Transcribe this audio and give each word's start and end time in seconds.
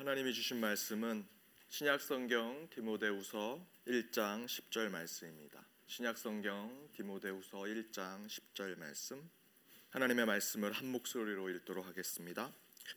하나님이 0.00 0.32
주신 0.32 0.60
말씀은 0.60 1.26
신약 1.68 2.00
성경 2.00 2.66
디모데후서 2.70 3.62
1장 3.86 4.46
10절 4.46 4.88
말씀입니다. 4.88 5.62
신약 5.88 6.16
성경 6.16 6.88
디모데후서 6.94 7.58
1장 7.58 8.26
10절 8.26 8.78
말씀 8.78 9.22
하나님의 9.90 10.24
말씀을 10.24 10.72
한 10.72 10.90
목소리로 10.90 11.50
읽도록 11.50 11.86
하겠습니다. 11.86 12.50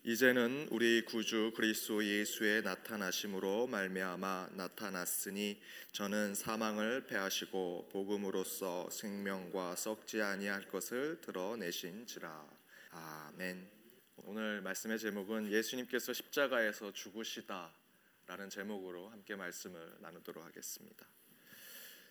이제는 0.05 0.69
우리 0.71 1.03
구주 1.03 1.51
그리스도 1.57 2.05
예수의 2.05 2.61
나타나심으로 2.61 3.67
말미암아 3.67 4.51
나타났으니 4.53 5.61
저는 5.91 6.35
사망을 6.35 7.05
패하시고 7.07 7.89
복음으로써 7.91 8.89
생명과 8.89 9.75
썩지 9.75 10.21
아니할 10.21 10.69
것을 10.69 11.19
드러내신지라. 11.19 12.47
아멘. 12.91 13.82
오늘 14.17 14.61
말씀의 14.61 14.99
제목은 14.99 15.51
예수님께서 15.51 16.13
십자가에서 16.13 16.93
죽으시다라는 16.93 18.49
제목으로 18.49 19.09
함께 19.09 19.35
말씀을 19.35 19.95
나누도록 19.99 20.43
하겠습니다. 20.45 21.07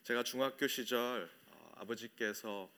제가 0.02 0.22
중학교 0.24 0.66
시절 0.66 1.30
어, 1.46 1.72
아버지께서 1.76 2.70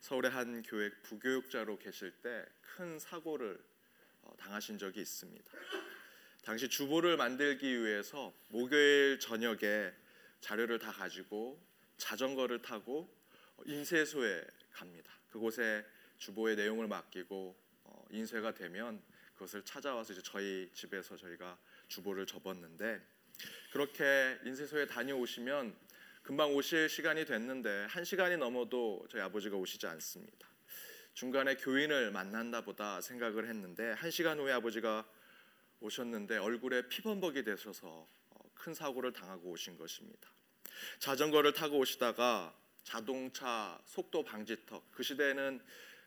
서울의 0.00 0.30
한 0.30 0.62
교회 0.62 0.90
부교육자로 1.02 1.78
계실 1.78 2.12
때 2.22 2.44
큰 2.76 2.98
사고를 2.98 3.62
어, 4.22 4.34
당하신 4.38 4.78
적이 4.78 5.00
있습니다. 5.00 5.52
당시 6.44 6.68
주보를 6.68 7.16
만들기 7.16 7.82
위해서 7.82 8.32
목요일 8.48 9.18
저녁에 9.18 9.92
자료를 10.40 10.78
다 10.78 10.90
가지고 10.92 11.60
자전거를 11.98 12.62
타고 12.62 13.14
인쇄소에 13.66 14.46
갑니다. 14.72 15.12
그곳에 15.30 15.84
주보의 16.18 16.56
내용을 16.56 16.88
맡기고 16.88 17.56
어, 17.58 17.69
인쇄가 18.10 18.52
되면 18.52 19.02
그것을 19.34 19.62
찾아와서 19.62 20.12
이제 20.12 20.22
저희 20.22 20.70
집에서 20.72 21.16
저희가 21.16 21.58
주보를 21.88 22.26
접었는데 22.26 23.00
그렇게 23.72 24.38
인쇄소에 24.44 24.86
다녀오시면 24.86 25.74
금방 26.22 26.54
오실 26.54 26.88
시간이 26.88 27.24
됐는데 27.24 27.86
한 27.88 28.04
시간이 28.04 28.36
넘어도 28.36 29.06
저희 29.10 29.22
아버지가 29.22 29.56
오시지 29.56 29.86
않습니다. 29.86 30.48
중간에 31.14 31.56
교인을 31.56 32.10
만난다 32.10 32.60
보다 32.60 33.00
생각을 33.00 33.48
했는데 33.48 33.92
한 33.92 34.10
시간 34.10 34.38
후에 34.38 34.52
아버지가 34.52 35.06
오셨는데 35.80 36.36
얼굴에 36.36 36.88
피범벅이 36.88 37.42
되셔서 37.42 38.06
어, 38.30 38.50
큰 38.54 38.74
사고를 38.74 39.12
당하고 39.12 39.50
오신 39.50 39.76
것입니다. 39.76 40.30
자전거를 40.98 41.52
타고 41.52 41.78
오시다가 41.78 42.54
자동차 42.84 43.80
속도 43.86 44.22
방지턱 44.22 44.90
그 44.92 45.02
시대에는 45.02 45.60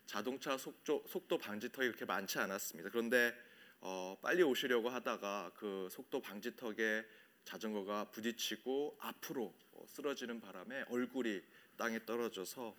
자동차 0.06 0.58
속도, 0.58 1.04
속도 1.08 1.38
방지턱이 1.38 1.88
그렇게 1.88 2.06
많지 2.06 2.40
않았습니다. 2.40 2.90
그런데 2.90 3.34
어, 3.80 4.18
빨리 4.22 4.44
오시려고 4.44 4.90
하다가 4.90 5.52
그 5.56 5.88
속도 5.92 6.22
방지턱에 6.22 7.06
자전거가 7.44 8.12
부딪히고 8.12 8.98
앞으로 9.00 9.54
어, 9.72 9.86
쓰러지는 9.88 10.40
바람에 10.40 10.86
얼굴이 10.90 11.42
땅에 11.78 12.06
떨어져서 12.06 12.76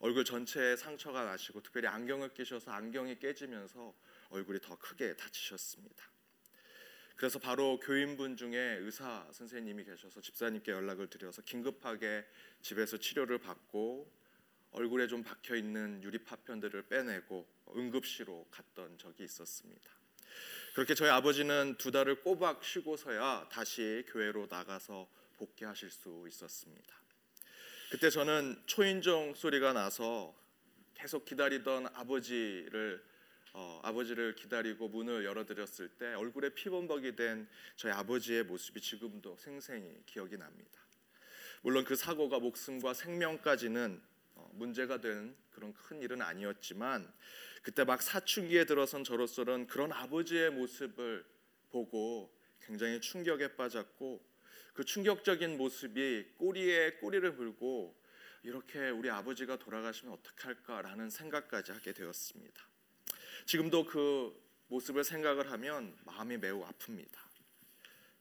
얼굴 0.00 0.24
전체에 0.24 0.76
상처가 0.76 1.24
나시고 1.24 1.62
특별히 1.62 1.88
안경을 1.88 2.32
끼셔서 2.32 2.70
안경이 2.70 3.18
깨지면서 3.18 3.94
얼굴이 4.30 4.60
더 4.60 4.78
크게 4.78 5.16
다치셨습니다. 5.16 6.04
그래서 7.16 7.40
바로 7.40 7.80
교인분 7.80 8.36
중에 8.36 8.56
의사 8.56 9.26
선생님이 9.32 9.84
계셔서 9.84 10.20
집사님께 10.20 10.70
연락을 10.70 11.10
드려서 11.10 11.42
긴급하게 11.42 12.24
집에서 12.62 12.96
치료를 12.96 13.38
받고 13.38 14.08
얼굴에 14.72 15.06
좀 15.06 15.22
박혀 15.22 15.56
있는 15.56 16.02
유리 16.02 16.18
파편들을 16.18 16.82
빼내고 16.88 17.46
응급실로 17.76 18.46
갔던 18.50 18.98
적이 18.98 19.24
있었습니다. 19.24 19.92
그렇게 20.74 20.94
저희 20.94 21.10
아버지는 21.10 21.76
두 21.78 21.90
달을 21.90 22.22
꼬박 22.22 22.62
쉬고서야 22.62 23.48
다시 23.50 24.04
교회로 24.08 24.46
나가서 24.48 25.08
복귀하실 25.36 25.90
수 25.90 26.24
있었습니다. 26.28 26.94
그때 27.90 28.10
저는 28.10 28.62
초인종 28.66 29.34
소리가 29.34 29.72
나서 29.72 30.36
계속 30.94 31.24
기다리던 31.24 31.86
아버지를 31.94 33.02
어, 33.54 33.80
아버지를 33.82 34.34
기다리고 34.34 34.88
문을 34.88 35.24
열어드렸을 35.24 35.88
때 35.88 36.14
얼굴에 36.14 36.50
피범벅이 36.50 37.16
된 37.16 37.48
저희 37.76 37.92
아버지의 37.92 38.44
모습이 38.44 38.80
지금도 38.80 39.36
생생히 39.38 40.02
기억이 40.06 40.36
납니다. 40.36 40.78
물론 41.62 41.84
그 41.84 41.96
사고가 41.96 42.38
목숨과 42.38 42.94
생명까지는 42.94 44.00
어, 44.00 44.17
문제가 44.52 45.00
된 45.00 45.36
그런 45.50 45.74
큰 45.74 46.00
일은 46.00 46.22
아니었지만 46.22 47.12
그때 47.62 47.84
막 47.84 48.02
사춘기에 48.02 48.64
들어선 48.64 49.04
저로서는 49.04 49.66
그런 49.66 49.92
아버지의 49.92 50.50
모습을 50.50 51.24
보고 51.70 52.34
굉장히 52.60 53.00
충격에 53.00 53.56
빠졌고 53.56 54.24
그 54.74 54.84
충격적인 54.84 55.56
모습이 55.58 56.34
꼬리에 56.36 56.92
꼬리를 56.92 57.32
물고 57.32 57.98
이렇게 58.42 58.90
우리 58.90 59.10
아버지가 59.10 59.56
돌아가시면 59.58 60.14
어떡할까라는 60.14 61.10
생각까지 61.10 61.72
하게 61.72 61.92
되었습니다. 61.92 62.68
지금도 63.46 63.84
그 63.86 64.40
모습을 64.68 65.02
생각을 65.02 65.50
하면 65.50 65.96
마음이 66.04 66.36
매우 66.36 66.64
아픕니다. 66.64 67.16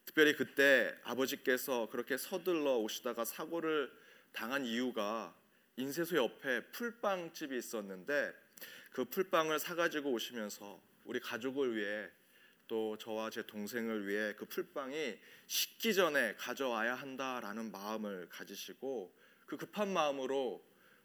특별히 0.06 0.36
그때 0.36 0.98
아버지께서 1.04 1.90
그렇게 1.90 2.18
서둘러 2.18 2.78
오시다가 2.78 3.26
사고를 3.26 3.92
당한 4.32 4.66
이유가 4.66 5.36
인쇄소 5.78 6.18
옆에 6.18 6.62
풀빵집이 6.72 7.58
있었는데 7.58 8.34
그 8.92 9.06
풀빵을 9.06 9.60
사가지고 9.60 10.12
오시면서 10.12 10.82
우리 11.06 11.20
가족을 11.20 11.76
위해 11.76 12.10
또 12.68 12.98
저와 12.98 13.30
제 13.30 13.46
동생을 13.46 14.08
위해 14.08 14.34
그 14.34 14.46
풀빵이 14.46 15.18
식기 15.46 15.94
전에 15.94 16.36
가져와야 16.36 16.96
한다라는 16.96 17.72
마음을 17.72 18.28
가지시고 18.30 19.16
그 19.46 19.56
급한 19.56 19.94
마음으로 19.94 20.62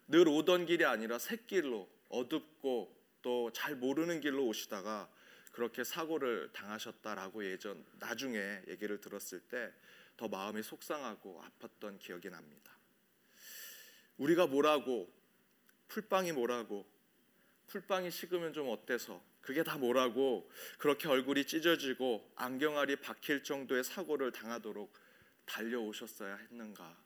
늘 0.07 0.27
오던 0.27 0.65
길이 0.65 0.83
아니라 0.83 1.17
샛길로 1.19 1.87
어둡고 2.09 3.01
또 3.21 3.51
잘 3.53 3.75
모르는 3.75 4.19
길로 4.19 4.45
오시다가 4.47 5.09
그렇게 5.53 5.85
사고를 5.85 6.49
당하셨다라고 6.51 7.45
예전 7.45 7.85
나중에 7.99 8.61
얘기를 8.67 8.99
들었을 8.99 9.39
때 9.39 9.71
더 10.17 10.27
마음이 10.27 10.61
속상하고 10.61 11.43
아팠던 11.43 11.99
기억이 11.99 12.29
납니다. 12.29 12.71
우리가 14.17 14.47
뭐라고 14.47 15.11
풀빵이 15.87 16.31
뭐라고 16.31 16.85
풀빵이 17.67 18.11
식으면 18.11 18.53
좀 18.53 18.69
어때서 18.69 19.23
그게 19.41 19.63
다 19.63 19.77
뭐라고 19.77 20.49
그렇게 20.77 21.07
얼굴이 21.07 21.45
찢어지고 21.45 22.31
안경알이 22.35 22.97
박힐 22.97 23.43
정도의 23.43 23.83
사고를 23.83 24.31
당하도록 24.31 24.93
달려오셨어야 25.45 26.35
했는가? 26.35 26.97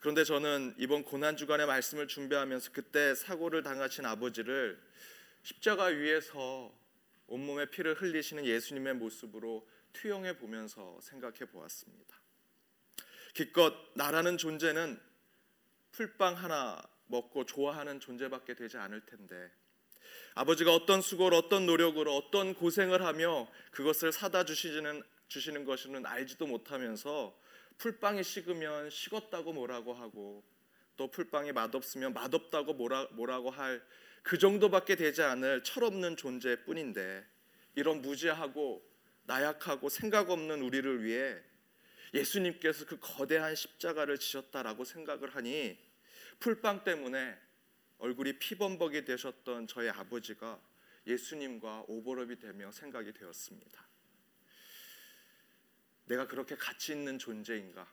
그런데 0.00 0.24
저는 0.24 0.74
이번 0.78 1.04
고난 1.04 1.36
주간의 1.36 1.66
말씀을 1.66 2.08
준비하면서 2.08 2.72
그때 2.72 3.14
사고를 3.14 3.62
당하신 3.62 4.06
아버지를 4.06 4.80
십자가 5.42 5.84
위에서 5.86 6.72
온몸에 7.26 7.66
피를 7.66 7.94
흘리시는 7.94 8.44
예수님의 8.44 8.94
모습으로 8.94 9.68
투영해 9.92 10.38
보면서 10.38 10.98
생각해 11.00 11.46
보았습니다. 11.46 12.16
기껏 13.34 13.74
나라는 13.94 14.38
존재는 14.38 15.00
풀빵 15.92 16.34
하나 16.34 16.82
먹고 17.06 17.44
좋아하는 17.44 18.00
존재밖에 18.00 18.54
되지 18.54 18.76
않을 18.76 19.04
텐데. 19.06 19.50
아버지가 20.34 20.74
어떤 20.74 21.00
수고를 21.00 21.36
어떤 21.36 21.66
노력으로 21.66 22.16
어떤 22.16 22.54
고생을 22.54 23.04
하며 23.04 23.48
그것을 23.70 24.12
사다 24.12 24.44
주시는 24.44 25.02
주시는 25.28 25.64
것은 25.64 26.06
알지도 26.06 26.46
못하면서 26.46 27.38
풀빵이 27.76 28.22
식으면 28.22 28.88
식었다고 28.90 29.52
뭐라고 29.52 29.92
하고 29.92 30.42
또 30.96 31.10
풀빵이 31.10 31.52
맛없으면 31.52 32.14
맛없다고 32.14 32.74
뭐라, 32.74 33.08
뭐라고 33.12 33.50
할 33.50 33.82
그 34.28 34.36
정도밖에 34.36 34.94
되지 34.94 35.22
않을 35.22 35.62
철없는 35.62 36.16
존재뿐인데 36.16 37.24
이런 37.76 38.02
무지하고 38.02 38.86
나약하고 39.24 39.88
생각 39.88 40.28
없는 40.28 40.60
우리를 40.60 41.02
위해 41.02 41.34
예수님께서 42.14 42.86
그 42.86 42.98
거대한 43.00 43.54
십자가를 43.54 44.18
지셨다라고 44.18 44.84
생각을 44.84 45.34
하니 45.34 45.78
풀빵 46.40 46.84
때문에 46.84 47.36
얼굴이 47.98 48.38
피범벅이 48.38 49.04
되셨던 49.04 49.66
저희 49.66 49.88
아버지가 49.88 50.60
예수님과 51.06 51.86
오버랩이 51.88 52.40
되며 52.40 52.70
생각이 52.70 53.12
되었습니다. 53.12 53.88
내가 56.06 56.26
그렇게 56.26 56.56
가치 56.56 56.92
있는 56.92 57.18
존재인가? 57.18 57.86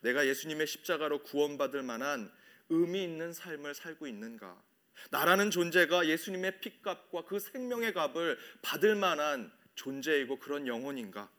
내가 0.00 0.26
예수님의 0.26 0.66
십자가로 0.66 1.22
구원받을 1.22 1.82
만한 1.82 2.30
의미 2.68 3.04
있는 3.04 3.32
삶을 3.32 3.74
살고 3.74 4.06
있는가? 4.06 4.62
나라는 5.10 5.50
존재가 5.50 6.08
예수님의 6.08 6.60
피값과 6.60 7.24
그 7.24 7.38
생명의 7.38 7.92
값을 7.92 8.38
받을 8.62 8.94
만한 8.94 9.52
존재이고 9.74 10.38
그런 10.38 10.66
영혼인가? 10.66 11.30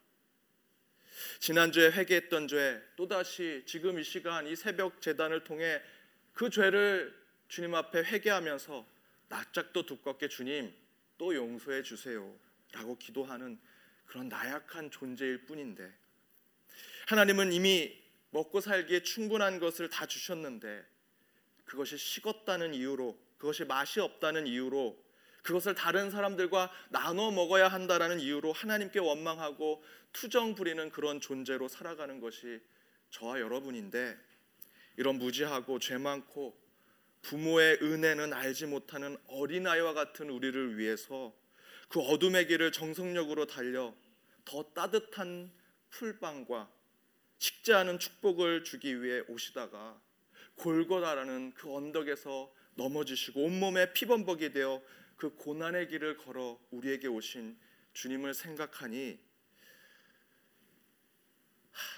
지난주에 1.38 1.90
회개했던 1.90 2.48
죄, 2.48 2.82
또다시 2.96 3.62
지금 3.66 3.98
이 3.98 4.04
시간 4.04 4.46
이 4.46 4.56
새벽 4.56 5.00
재단을 5.00 5.44
통해 5.44 5.80
그 6.32 6.50
죄를 6.50 7.14
주님 7.48 7.74
앞에 7.74 8.00
회개하면서 8.00 8.86
낯짝도 9.28 9.86
두껍게 9.86 10.28
주님 10.28 10.72
또 11.18 11.34
용서해 11.34 11.82
주세요 11.82 12.34
라고 12.72 12.96
기도하는 12.98 13.58
그런 14.06 14.28
나약한 14.28 14.90
존재일 14.90 15.46
뿐인데 15.46 15.92
하나님은 17.06 17.52
이미 17.52 17.96
먹고 18.30 18.60
살기에 18.60 19.02
충분한 19.02 19.60
것을 19.60 19.88
다 19.88 20.06
주셨는데 20.06 20.84
그것이 21.64 21.96
식었다는 21.96 22.74
이유로 22.74 23.18
그것이 23.38 23.64
맛이 23.64 24.00
없다는 24.00 24.46
이유로 24.46 25.05
그것을 25.46 25.76
다른 25.76 26.10
사람들과 26.10 26.72
나눠 26.88 27.30
먹어야 27.30 27.68
한다라는 27.68 28.18
이유로 28.18 28.52
하나님께 28.52 28.98
원망하고 28.98 29.80
투정 30.12 30.56
부리는 30.56 30.90
그런 30.90 31.20
존재로 31.20 31.68
살아가는 31.68 32.20
것이 32.20 32.60
저와 33.10 33.38
여러분인데 33.40 34.18
이런 34.96 35.18
무지하고 35.18 35.78
죄 35.78 35.98
많고 35.98 36.60
부모의 37.22 37.78
은혜는 37.80 38.32
알지 38.32 38.66
못하는 38.66 39.16
어린아이와 39.28 39.94
같은 39.94 40.30
우리를 40.30 40.78
위해서 40.78 41.32
그 41.88 42.00
어둠의 42.00 42.48
길을 42.48 42.72
정성력으로 42.72 43.46
달려 43.46 43.94
더 44.44 44.64
따뜻한 44.74 45.52
풀빵과 45.90 46.68
식지 47.38 47.72
않은 47.72 48.00
축복을 48.00 48.64
주기 48.64 49.00
위해 49.00 49.22
오시다가 49.28 50.00
골고다라는 50.56 51.52
그 51.54 51.72
언덕에서 51.72 52.52
넘어지시고 52.74 53.44
온몸에 53.44 53.92
피범벅이 53.92 54.50
되어 54.50 54.82
그 55.16 55.34
고난의 55.34 55.88
길을 55.88 56.18
걸어 56.18 56.60
우리에게 56.70 57.08
오신 57.08 57.58
주님을 57.94 58.34
생각하니 58.34 59.18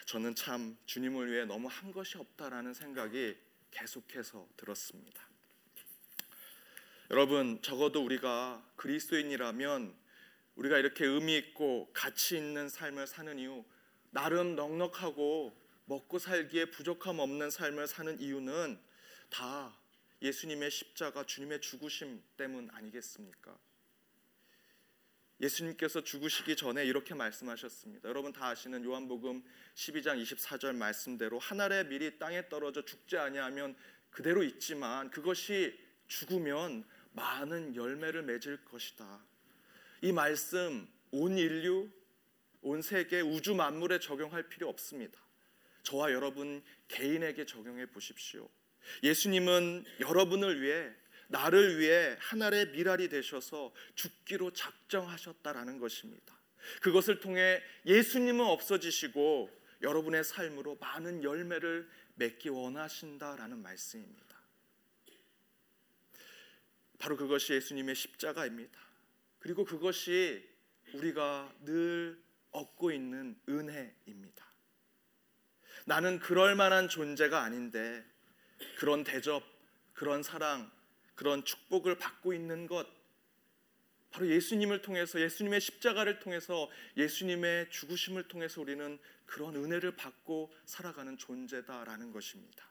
저는 0.07 0.35
참 0.35 0.77
주님을 0.87 1.31
위해 1.31 1.45
너무 1.45 1.69
한 1.69 1.93
것이 1.93 2.17
없다라는 2.19 2.75
생각이 2.75 3.37
계속해서 3.71 4.49
들었습니다. 4.57 5.29
여러분 7.11 7.61
적어도 7.63 8.05
우리가 8.05 8.65
그리스도인이라면 8.77 9.95
우리가 10.57 10.79
이렇게 10.79 11.05
의미 11.05 11.37
있고 11.37 11.91
가치 11.93 12.37
있는 12.37 12.69
삶을 12.69 13.07
사는 13.07 13.39
이유 13.39 13.65
나름 14.11 14.57
넉넉하고 14.57 15.57
먹고 15.87 16.19
살기에 16.19 16.67
부족함 16.67 17.19
없는 17.19 17.51
삶을 17.51 17.87
사는 17.87 18.21
이유는 18.21 18.79
다 19.31 19.79
예수님의 20.23 20.71
십자가 20.71 21.25
주님의 21.25 21.61
죽으심 21.61 22.23
때문 22.37 22.71
아니겠습니까? 22.73 23.59
예수님께서 25.41 26.03
죽으시기 26.03 26.57
전에 26.57 26.85
이렇게 26.85 27.15
말씀하셨습니다. 27.15 28.09
여러분 28.09 28.33
다 28.33 28.49
아시는 28.49 28.85
요한복음 28.85 29.45
12장 29.75 30.21
24절 30.21 30.75
말씀대로 30.75 31.39
한 31.39 31.61
알의 31.61 31.87
밀이 31.87 32.19
땅에 32.19 32.49
떨어져 32.49 32.85
죽지 32.85 33.17
아니하면 33.17 33.77
그대로 34.11 34.43
있지만 34.43 35.11
그것이 35.11 35.79
죽으면 36.09 36.85
많은 37.13 37.77
열매를 37.77 38.23
맺을 38.23 38.65
것이다. 38.65 39.25
이 40.03 40.11
말씀 40.11 40.89
온 41.13 41.39
인류, 41.39 41.89
온 42.63 42.83
세계 42.83 43.21
우주 43.21 43.55
만물에 43.55 44.01
적용할 44.01 44.49
필요 44.49 44.69
없습니다. 44.69 45.21
저와 45.85 46.13
여러분 46.13 46.63
개인에게 46.89 47.47
적용해 47.47 47.87
보십시오. 47.87 48.49
예수님은 49.03 49.85
여러분을 50.01 50.61
위해 50.63 50.91
나를 51.29 51.79
위해 51.79 52.17
하늘의 52.21 52.71
미랄이 52.71 53.09
되셔서 53.09 53.73
죽기로 53.95 54.53
작정하셨다라는 54.53 55.79
것입니다. 55.79 56.39
그것을 56.81 57.21
통해 57.21 57.63
예수님은 57.87 58.45
없어지시고 58.45 59.51
여러분의 59.83 60.25
삶으로 60.25 60.77
많은 60.81 61.23
열매를 61.23 61.89
맺기 62.15 62.49
원하신다라는 62.49 63.63
말씀입니다. 63.63 64.39
바로 66.99 67.17
그것이 67.17 67.53
예수님의 67.53 67.95
십자가입니다. 67.95 68.81
그리고 69.39 69.65
그것이 69.65 70.45
우리가 70.95 71.55
늘 71.65 72.21
얻고 72.51 72.91
있는 72.91 73.39
은혜입니다. 73.49 74.47
나는 75.87 76.19
그럴 76.19 76.57
만한 76.57 76.89
존재가 76.89 77.41
아닌데 77.41 78.05
그런 78.79 79.05
대접, 79.05 79.43
그런 79.95 80.23
사랑, 80.23 80.71
그런 81.15 81.45
축복을 81.45 81.99
받고 81.99 82.33
있는 82.33 82.67
것 82.67 82.87
바로 84.11 84.27
예수님을 84.29 84.83
통해서 84.83 85.21
예수님의 85.21 85.61
십자가를 85.61 86.21
통해서 86.21 86.71
예수님의 86.97 87.71
죽으심을 87.71 88.29
통해서 88.29 88.61
우리는 88.61 88.99
그런 89.27 89.55
은혜를 89.57 89.97
받고 89.97 90.53
살아가는 90.65 91.19
존재다라는 91.19 92.13
것입니다. 92.13 92.67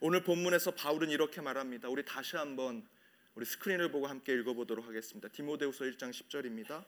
오늘 0.00 0.22
본문에서 0.22 0.72
바울은 0.72 1.10
이렇게 1.10 1.40
말합니다. 1.40 1.88
우리 1.88 2.04
다시 2.04 2.36
한번 2.36 2.86
우리 3.34 3.44
스크린을 3.44 3.90
보고 3.90 4.06
함께 4.06 4.32
읽어보도록 4.34 4.86
하겠습니다. 4.86 5.28
디모데후서 5.28 5.84
1장 5.84 6.10
10절입니다. 6.10 6.84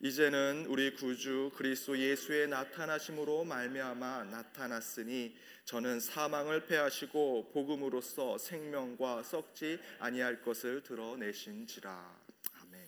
이제는 0.00 0.66
우리 0.68 0.92
구주 0.92 1.52
그리스도 1.54 1.96
예수의 1.96 2.48
나타나심으로 2.48 3.44
말미암아 3.44 4.24
나타났으니 4.24 5.36
저는 5.64 6.00
사망을 6.00 6.66
패하시고 6.66 7.52
복음으로써 7.52 8.36
생명과 8.36 9.22
썩지 9.22 9.78
아니할 10.00 10.42
것을 10.42 10.82
드러내신지라. 10.82 12.16
아멘. 12.60 12.86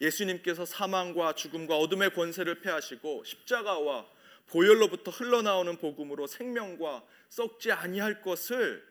예수님께서 0.00 0.64
사망과 0.64 1.34
죽음과 1.34 1.76
어둠의 1.76 2.14
권세를 2.14 2.60
패하시고 2.60 3.24
십자가와 3.24 4.06
보혈로부터 4.46 5.10
흘러나오는 5.10 5.76
복음으로 5.78 6.26
생명과 6.26 7.04
썩지 7.30 7.72
아니할 7.72 8.22
것을 8.22 8.86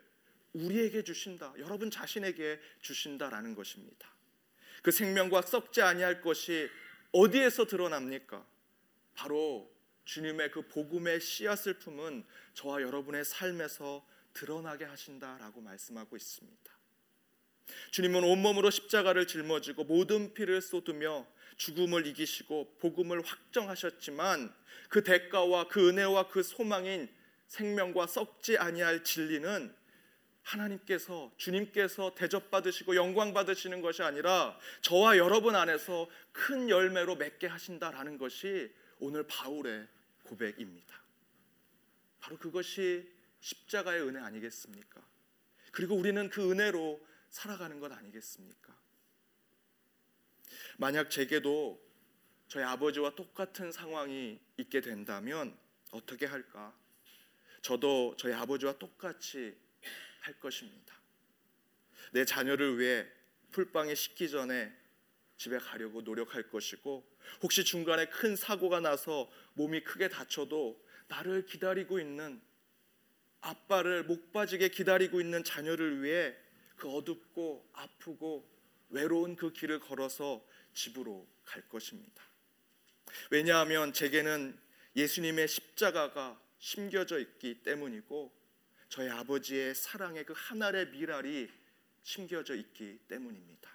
우리에게 0.53 1.03
주신다. 1.03 1.53
여러분 1.59 1.89
자신에게 1.91 2.59
주신다라는 2.81 3.55
것입니다. 3.55 4.09
그 4.81 4.91
생명과 4.91 5.43
썩지 5.43 5.81
아니할 5.81 6.21
것이 6.21 6.69
어디에서 7.11 7.65
드러납니까? 7.65 8.45
바로 9.13 9.71
주님의 10.05 10.51
그 10.51 10.67
복음의 10.67 11.21
씨앗을 11.21 11.75
품은 11.75 12.25
저와 12.53 12.81
여러분의 12.81 13.25
삶에서 13.25 14.05
드러나게 14.33 14.85
하신다라고 14.85 15.61
말씀하고 15.61 16.15
있습니다. 16.15 16.71
주님은 17.91 18.23
온몸으로 18.23 18.69
십자가를 18.69 19.27
짊어지고 19.27 19.83
모든 19.85 20.33
피를 20.33 20.61
쏟으며 20.61 21.25
죽음을 21.57 22.07
이기시고 22.07 22.77
복음을 22.79 23.21
확정하셨지만 23.21 24.53
그 24.89 25.03
대가와 25.03 25.67
그 25.67 25.89
은혜와 25.89 26.29
그 26.29 26.43
소망인 26.43 27.09
생명과 27.47 28.07
썩지 28.07 28.57
아니할 28.57 29.03
진리는 29.03 29.73
하나님께서 30.43 31.31
주님께서 31.37 32.15
대접받으시고 32.15 32.95
영광 32.95 33.33
받으시는 33.33 33.81
것이 33.81 34.03
아니라 34.03 34.57
저와 34.81 35.17
여러분 35.17 35.55
안에서 35.55 36.09
큰 36.31 36.69
열매로 36.69 37.15
맺게 37.15 37.47
하신다라는 37.47 38.17
것이 38.17 38.73
오늘 38.99 39.25
바울의 39.27 39.87
고백입니다. 40.23 41.01
바로 42.19 42.37
그것이 42.37 43.11
십자가의 43.39 44.01
은혜 44.01 44.19
아니겠습니까? 44.19 45.01
그리고 45.71 45.95
우리는 45.95 46.29
그 46.29 46.51
은혜로 46.51 46.99
살아가는 47.29 47.79
것 47.79 47.91
아니겠습니까? 47.91 48.75
만약 50.77 51.09
제게도 51.09 51.81
저희 52.47 52.63
아버지와 52.63 53.15
똑같은 53.15 53.71
상황이 53.71 54.39
있게 54.57 54.81
된다면 54.81 55.57
어떻게 55.91 56.25
할까? 56.25 56.75
저도 57.61 58.15
저희 58.17 58.33
아버지와 58.33 58.73
똑같이 58.77 59.55
할 60.21 60.39
것입니다. 60.39 60.95
내 62.11 62.25
자녀를 62.25 62.79
위해 62.79 63.05
풀빵에 63.51 63.95
식기 63.95 64.29
전에 64.29 64.71
집에 65.37 65.57
가려고 65.57 66.01
노력할 66.01 66.49
것이고 66.49 67.05
혹시 67.41 67.63
중간에 67.63 68.05
큰 68.07 68.35
사고가 68.35 68.79
나서 68.79 69.29
몸이 69.53 69.83
크게 69.83 70.07
다쳐도 70.09 70.79
나를 71.07 71.45
기다리고 71.45 71.99
있는 71.99 72.41
아빠를 73.41 74.03
목 74.03 74.31
빠지게 74.31 74.69
기다리고 74.69 75.19
있는 75.19 75.43
자녀를 75.43 76.03
위해 76.03 76.35
그 76.75 76.89
어둡고 76.89 77.69
아프고 77.73 78.47
외로운 78.89 79.35
그 79.35 79.51
길을 79.51 79.79
걸어서 79.79 80.45
집으로 80.73 81.27
갈 81.43 81.67
것입니다. 81.69 82.23
왜냐하면 83.29 83.93
제게는 83.93 84.57
예수님의 84.95 85.47
십자가가 85.47 86.39
심겨져 86.59 87.19
있기 87.19 87.63
때문이고 87.63 88.31
저희 88.91 89.09
아버지의 89.09 89.73
사랑의 89.73 90.25
그 90.25 90.33
하늘의 90.35 90.89
미랄이 90.89 91.49
심겨져 92.03 92.55
있기 92.55 92.99
때문입니다. 93.07 93.71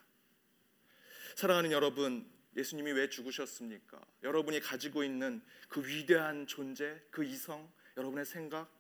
사랑하는 1.37 1.73
여러분, 1.73 2.31
예수님이 2.55 2.93
왜 2.93 3.09
죽으셨습니까? 3.09 3.99
여러분이 4.23 4.61
가지고 4.61 5.03
있는 5.03 5.41
그 5.71 5.87
위대한 5.87 6.47
존재, 6.47 7.01
그 7.11 7.25
이성, 7.25 7.73
여러분의 7.97 8.27
생각, 8.27 8.71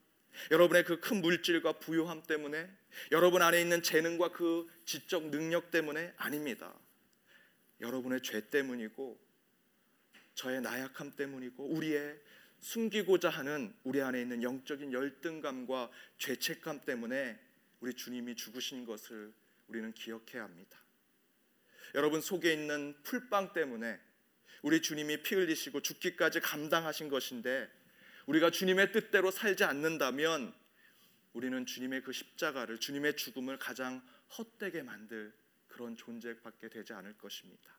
여러분의 0.50 0.84
그 0.84 1.00
큰 1.00 1.22
물질과 1.22 1.78
부유함 1.78 2.24
때문에, 2.24 2.70
여러분 3.12 3.40
안에 3.40 3.58
있는 3.58 3.82
재능과 3.82 4.32
그 4.32 4.70
지적 4.84 5.30
능력 5.30 5.70
때문에 5.70 6.12
아닙니다. 6.18 6.78
여러분의 7.80 8.22
죄 8.22 8.46
때문이고, 8.50 9.18
저의 10.34 10.60
나약함 10.60 11.12
때문이고, 11.12 11.64
우리의 11.64 12.20
숨기고자 12.60 13.28
하는 13.28 13.74
우리 13.84 14.00
안에 14.00 14.20
있는 14.20 14.42
영적인 14.42 14.92
열등감과 14.92 15.90
죄책감 16.18 16.80
때문에 16.80 17.38
우리 17.80 17.94
주님이 17.94 18.34
죽으신 18.36 18.84
것을 18.84 19.32
우리는 19.68 19.92
기억해야 19.92 20.44
합니다. 20.44 20.78
여러분 21.94 22.20
속에 22.20 22.52
있는 22.52 22.94
풀빵 23.02 23.52
때문에 23.52 24.00
우리 24.62 24.82
주님이 24.82 25.22
피 25.22 25.34
흘리시고 25.34 25.80
죽기까지 25.80 26.40
감당하신 26.40 27.08
것인데 27.08 27.70
우리가 28.26 28.50
주님의 28.50 28.92
뜻대로 28.92 29.30
살지 29.30 29.64
않는다면 29.64 30.52
우리는 31.32 31.66
주님의 31.66 32.02
그 32.02 32.12
십자가를 32.12 32.78
주님의 32.78 33.16
죽음을 33.16 33.58
가장 33.58 34.02
헛되게 34.36 34.82
만들 34.82 35.32
그런 35.68 35.96
존재밖에 35.96 36.68
되지 36.68 36.94
않을 36.94 37.16
것입니다. 37.18 37.76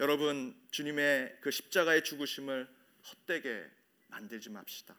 여러분 0.00 0.58
주님의 0.70 1.38
그 1.40 1.50
십자가의 1.50 2.02
죽으심을 2.02 2.66
헛되게 3.04 3.64
만들지 4.08 4.50
맙시다. 4.50 4.96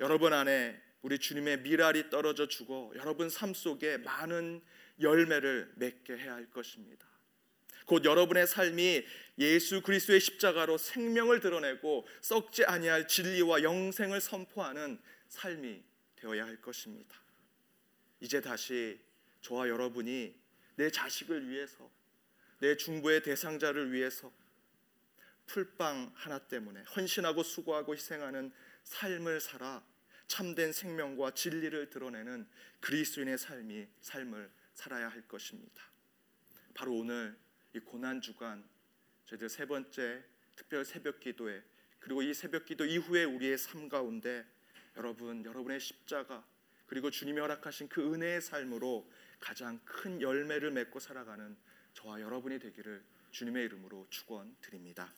여러분 0.00 0.32
안에 0.32 0.80
우리 1.02 1.18
주님의 1.18 1.60
미랄이 1.60 2.10
떨어져 2.10 2.46
주고 2.46 2.92
여러분 2.96 3.28
삶 3.28 3.54
속에 3.54 3.98
많은 3.98 4.62
열매를 5.00 5.72
맺게 5.76 6.16
해야 6.16 6.34
할 6.34 6.50
것입니다. 6.50 7.06
곧 7.86 8.04
여러분의 8.04 8.46
삶이 8.46 9.04
예수 9.38 9.82
그리스도의 9.82 10.20
십자가로 10.20 10.78
생명을 10.78 11.40
드러내고 11.40 12.06
썩지 12.20 12.64
아니할 12.64 13.08
진리와 13.08 13.62
영생을 13.62 14.20
선포하는 14.20 15.00
삶이 15.28 15.82
되어야 16.16 16.44
할 16.44 16.60
것입니다. 16.60 17.20
이제 18.20 18.40
다시 18.40 19.00
저와 19.40 19.68
여러분이 19.68 20.34
내 20.76 20.90
자식을 20.90 21.48
위해서 21.48 21.90
내 22.60 22.76
중보의 22.76 23.24
대상자를 23.24 23.92
위해서 23.92 24.32
풀빵 25.52 26.12
하나 26.14 26.38
때문에 26.38 26.80
헌신하고 26.96 27.42
수고하고 27.42 27.94
희생하는 27.94 28.50
삶을 28.84 29.38
살아 29.40 29.84
참된 30.26 30.72
생명과 30.72 31.32
진리를 31.32 31.90
드러내는 31.90 32.48
그리스도인의 32.80 33.36
삶이 33.36 33.86
삶을 34.00 34.50
살아야 34.72 35.10
할 35.10 35.28
것입니다. 35.28 35.84
바로 36.72 36.94
오늘 36.94 37.36
이 37.74 37.80
고난 37.80 38.22
주간 38.22 38.64
저희들 39.26 39.50
세 39.50 39.66
번째 39.66 40.24
특별 40.56 40.86
새벽 40.86 41.20
기도에 41.20 41.62
그리고 42.00 42.22
이 42.22 42.32
새벽 42.32 42.64
기도 42.64 42.86
이후에 42.86 43.24
우리의 43.24 43.58
삶 43.58 43.90
가운데 43.90 44.46
여러분 44.96 45.44
여러분의 45.44 45.80
십자가 45.80 46.46
그리고 46.86 47.10
주님이 47.10 47.40
허락하신 47.40 47.90
그 47.90 48.14
은혜의 48.14 48.40
삶으로 48.40 49.10
가장 49.38 49.78
큰 49.84 50.22
열매를 50.22 50.70
맺고 50.70 50.98
살아가는 50.98 51.54
저와 51.92 52.22
여러분이 52.22 52.58
되기를 52.58 53.04
주님의 53.32 53.66
이름으로 53.66 54.06
축원드립니다. 54.08 55.12